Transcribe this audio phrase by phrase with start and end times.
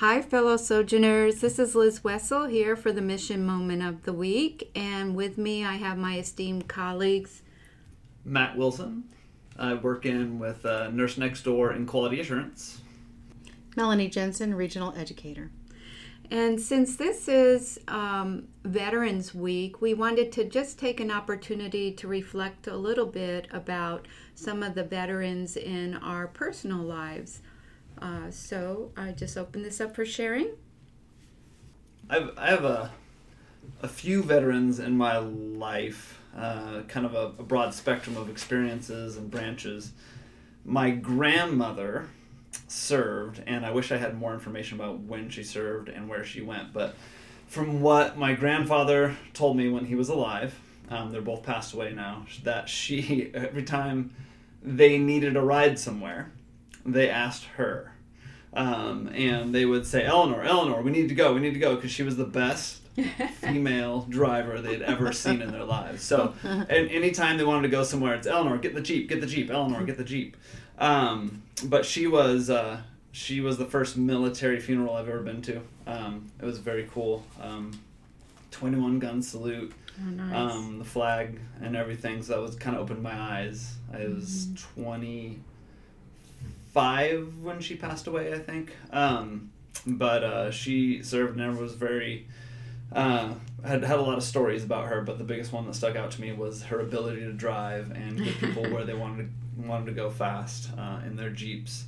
[0.00, 1.40] Hi, fellow Sojourners.
[1.40, 4.70] This is Liz Wessel here for the Mission Moment of the Week.
[4.76, 7.42] And with me, I have my esteemed colleagues
[8.24, 9.08] Matt Wilson.
[9.58, 12.80] I work in with uh, Nurse Next Door in Quality Assurance.
[13.76, 15.50] Melanie Jensen, Regional Educator.
[16.30, 22.06] And since this is um, Veterans Week, we wanted to just take an opportunity to
[22.06, 24.06] reflect a little bit about
[24.36, 27.40] some of the veterans in our personal lives.
[28.00, 30.48] Uh, so I just open this up for sharing.
[32.10, 32.90] I've, I have a,
[33.82, 39.16] a few veterans in my life, uh, kind of a, a broad spectrum of experiences
[39.16, 39.92] and branches.
[40.64, 42.08] My grandmother
[42.66, 46.40] served, and I wish I had more information about when she served and where she
[46.40, 46.72] went.
[46.72, 46.94] But
[47.46, 50.54] from what my grandfather told me when he was alive,
[50.90, 54.14] um, they're both passed away now, that she, every time
[54.62, 56.32] they needed a ride somewhere,
[56.86, 57.92] they asked her.
[58.54, 61.76] Um, and they would say, Eleanor, Eleanor, we need to go, we need to go,
[61.76, 62.80] because she was the best
[63.40, 66.02] female driver they'd ever seen in their lives.
[66.02, 69.26] So, and anytime they wanted to go somewhere, it's Eleanor, get the Jeep, get the
[69.26, 70.36] Jeep, Eleanor, get the Jeep.
[70.78, 72.80] Um, but she was uh,
[73.12, 75.60] she was the first military funeral I've ever been to.
[75.86, 77.24] Um, it was very cool.
[77.40, 77.78] Um,
[78.50, 80.52] Twenty one gun salute, Oh, nice.
[80.54, 82.22] um, the flag and everything.
[82.22, 83.74] So that was kind of opened my eyes.
[83.92, 84.82] I was Mm-hmm.
[84.82, 85.38] twenty
[86.72, 88.72] five when she passed away, I think.
[88.90, 89.50] Um,
[89.86, 92.26] but uh, she served and was very
[92.92, 95.96] uh, had had a lot of stories about her, but the biggest one that stuck
[95.96, 99.68] out to me was her ability to drive and get people where they wanted to,
[99.68, 101.84] wanted to go fast uh, in their jeeps.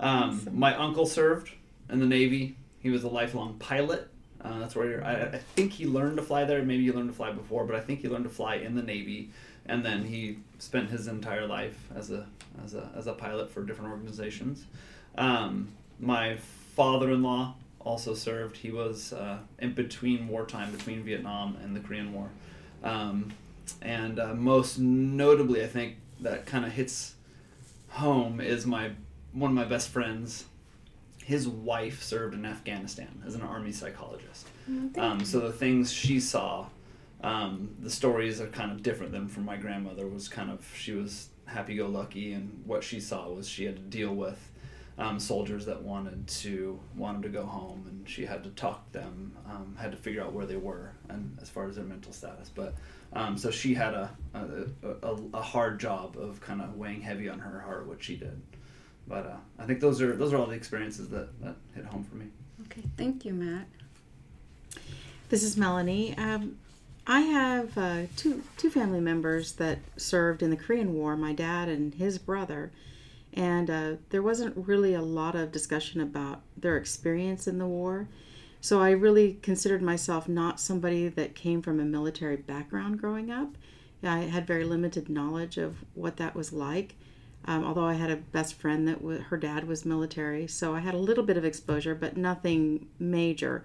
[0.00, 0.58] Um, Awesome.
[0.58, 1.52] My uncle served
[1.88, 2.56] in the Navy.
[2.80, 4.08] He was a lifelong pilot.
[4.44, 6.62] Uh, that's where I, I think he learned to fly there.
[6.62, 8.82] Maybe he learned to fly before, but I think he learned to fly in the
[8.82, 9.30] Navy,
[9.66, 12.26] and then he spent his entire life as a
[12.64, 14.64] as a as a pilot for different organizations.
[15.16, 15.68] Um,
[16.00, 16.36] my
[16.74, 18.56] father-in-law also served.
[18.56, 22.30] He was uh, in between wartime, between Vietnam and the Korean War,
[22.82, 23.32] um,
[23.80, 27.14] and uh, most notably, I think that kind of hits
[27.90, 28.90] home is my
[29.32, 30.46] one of my best friends.
[31.24, 34.46] His wife served in Afghanistan as an army psychologist.
[34.98, 36.66] Um, so the things she saw,
[37.22, 40.06] um, the stories are kind of different than from my grandmother.
[40.06, 44.14] Was kind of she was happy-go-lucky, and what she saw was she had to deal
[44.14, 44.50] with
[44.98, 49.32] um, soldiers that wanted to wanted to go home, and she had to talk them,
[49.46, 52.50] um, had to figure out where they were, and as far as their mental status.
[52.54, 52.74] But
[53.12, 57.28] um, so she had a a, a a hard job of kind of weighing heavy
[57.28, 58.40] on her heart what she did.
[59.12, 62.02] But uh, I think those are those are all the experiences that, that hit home
[62.02, 62.28] for me.
[62.64, 63.66] Okay, thank you, Matt.
[65.28, 66.16] This is Melanie.
[66.16, 66.56] Um,
[67.06, 71.14] I have uh, two two family members that served in the Korean War.
[71.14, 72.72] My dad and his brother,
[73.34, 78.08] and uh, there wasn't really a lot of discussion about their experience in the war.
[78.62, 83.58] So I really considered myself not somebody that came from a military background growing up.
[84.02, 86.94] I had very limited knowledge of what that was like.
[87.44, 90.80] Um, although I had a best friend that w- her dad was military, so I
[90.80, 93.64] had a little bit of exposure, but nothing major.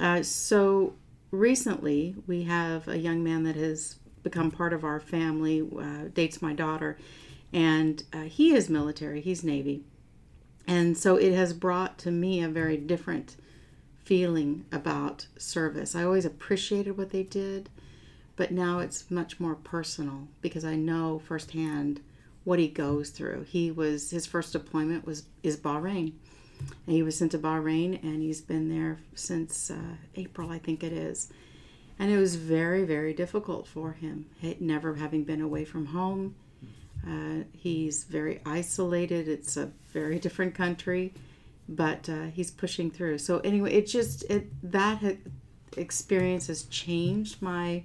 [0.00, 0.94] Uh, so
[1.30, 6.42] recently, we have a young man that has become part of our family, uh, dates
[6.42, 6.98] my daughter,
[7.52, 9.82] and uh, he is military, he's Navy.
[10.66, 13.36] And so it has brought to me a very different
[14.04, 15.94] feeling about service.
[15.94, 17.70] I always appreciated what they did,
[18.36, 22.00] but now it's much more personal because I know firsthand
[22.48, 23.44] what he goes through.
[23.46, 26.14] He was his first deployment was is Bahrain.
[26.86, 30.82] And he was sent to Bahrain and he's been there since uh, April, I think
[30.82, 31.30] it is.
[31.98, 34.26] And it was very, very difficult for him,
[34.60, 36.36] never having been away from home.
[37.06, 39.28] Uh, he's very isolated.
[39.28, 41.12] It's a very different country,
[41.68, 43.18] but uh, he's pushing through.
[43.18, 45.18] So anyway, it just it that
[45.76, 47.84] experience has changed my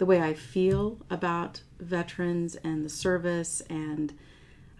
[0.00, 4.14] the way I feel about veterans and the service, and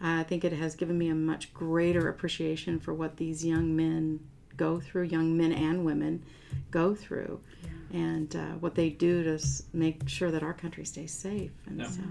[0.00, 4.20] I think it has given me a much greater appreciation for what these young men
[4.56, 6.24] go through, young men and women
[6.70, 7.38] go through,
[7.92, 11.52] and uh, what they do to s- make sure that our country stays safe.
[11.66, 11.86] And Yeah.
[11.90, 12.02] so,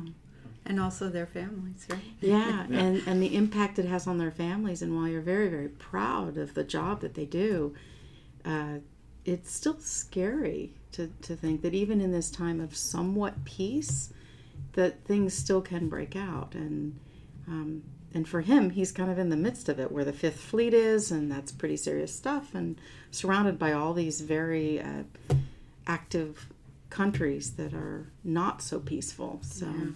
[0.67, 1.99] And also their families, right?
[2.21, 2.79] yeah, Yeah.
[2.79, 4.83] and and the impact it has on their families.
[4.83, 7.73] And while you're very very proud of the job that they do,
[8.45, 8.75] uh,
[9.25, 14.11] it's still scary to to think that even in this time of somewhat peace,
[14.73, 16.55] that things still can break out.
[16.55, 16.99] And
[17.47, 17.83] um,
[18.13, 20.73] and for him, he's kind of in the midst of it, where the Fifth Fleet
[20.73, 22.79] is, and that's pretty serious stuff, and
[23.11, 25.03] surrounded by all these very uh,
[25.85, 26.47] active
[26.89, 29.39] countries that are not so peaceful.
[29.43, 29.91] So Yeah.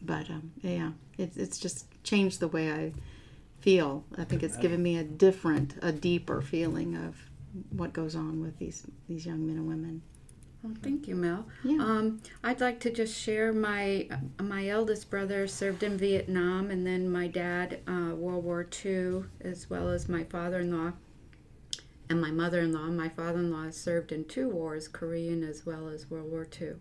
[0.00, 2.92] but um, yeah, it's it's just changed the way I
[3.60, 4.04] feel.
[4.18, 7.16] I think it's given me a different, a deeper feeling of
[7.70, 10.02] what goes on with these these young men and women.
[10.62, 11.46] Well, thank you, Mel.
[11.64, 11.82] Yeah.
[11.82, 14.08] Um, I'd like to just share my
[14.40, 19.68] my eldest brother served in Vietnam, and then my dad, uh, World War II, as
[19.68, 20.92] well as my father-in-law
[22.08, 22.86] and my mother-in-law.
[22.86, 26.74] My father-in-law served in two wars, Korean as well as World War II.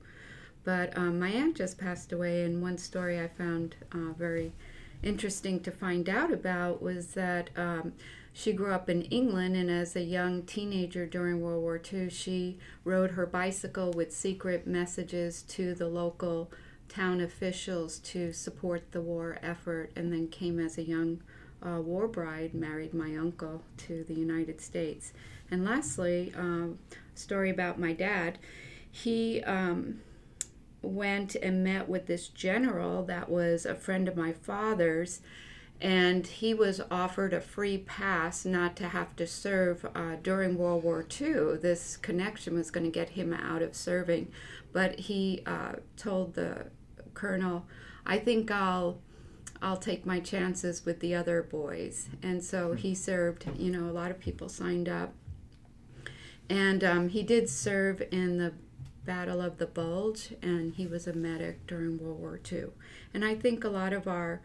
[0.64, 4.54] But um, my aunt just passed away, and one story I found uh, very
[5.02, 7.94] interesting to find out about was that um,
[8.34, 12.58] she grew up in England, and as a young teenager during World War II, she
[12.84, 16.52] rode her bicycle with secret messages to the local
[16.88, 21.22] town officials to support the war effort, and then came as a young
[21.66, 25.14] uh, war bride, married my uncle to the United States.
[25.50, 26.80] And lastly, um,
[27.14, 28.38] story about my dad.
[28.90, 30.02] He um,
[30.82, 35.22] went and met with this general that was a friend of my father's,
[35.82, 40.84] and he was offered a free pass not to have to serve uh, during World
[40.84, 41.58] War II.
[41.58, 44.32] This connection was going to get him out of serving,
[44.72, 46.68] but he uh, told the
[47.14, 47.66] colonel,
[48.06, 49.00] "I think I'll."
[49.64, 52.10] I'll take my chances with the other boys.
[52.24, 55.14] And so he served, you know, a lot of people signed up.
[56.50, 58.54] And um, he did serve in the
[59.06, 62.66] Battle of the Bulge, and he was a medic during World War II.
[63.14, 64.40] And I think a lot of our